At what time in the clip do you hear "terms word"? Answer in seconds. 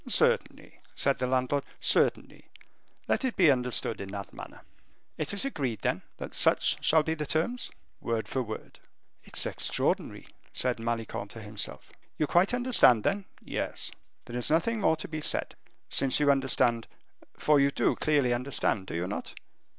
7.27-8.27